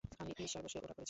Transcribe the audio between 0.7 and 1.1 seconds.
ওটা করেছি।